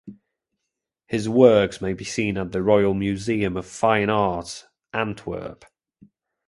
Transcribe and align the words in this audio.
His 1.05 1.29
works 1.29 1.79
may 1.79 1.93
be 1.93 2.03
seen 2.05 2.35
at 2.35 2.53
the 2.53 2.63
Royal 2.63 2.95
Museum 2.95 3.55
of 3.55 3.67
Fine 3.67 4.09
Arts 4.09 4.65
Antwerp. 4.91 5.63